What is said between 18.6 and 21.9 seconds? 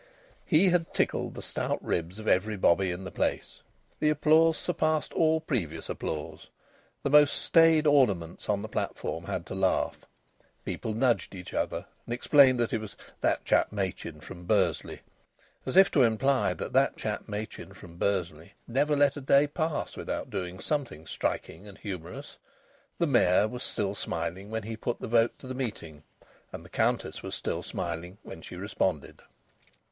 never let a day pass without doing something striking and